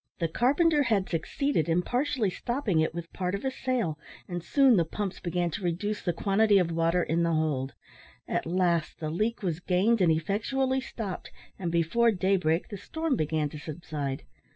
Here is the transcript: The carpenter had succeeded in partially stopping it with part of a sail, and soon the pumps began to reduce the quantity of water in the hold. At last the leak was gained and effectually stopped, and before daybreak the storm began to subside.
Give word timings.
The 0.17 0.27
carpenter 0.27 0.81
had 0.81 1.07
succeeded 1.09 1.69
in 1.69 1.83
partially 1.83 2.31
stopping 2.31 2.79
it 2.79 2.91
with 2.91 3.13
part 3.13 3.35
of 3.35 3.45
a 3.45 3.51
sail, 3.51 3.99
and 4.27 4.43
soon 4.43 4.75
the 4.75 4.83
pumps 4.83 5.19
began 5.19 5.51
to 5.51 5.63
reduce 5.63 6.01
the 6.01 6.11
quantity 6.11 6.57
of 6.57 6.71
water 6.71 7.03
in 7.03 7.21
the 7.21 7.33
hold. 7.35 7.75
At 8.27 8.47
last 8.47 8.99
the 8.99 9.11
leak 9.11 9.43
was 9.43 9.59
gained 9.59 10.01
and 10.01 10.11
effectually 10.11 10.81
stopped, 10.81 11.29
and 11.59 11.71
before 11.71 12.09
daybreak 12.09 12.69
the 12.69 12.77
storm 12.77 13.15
began 13.15 13.47
to 13.49 13.59
subside. 13.59 14.23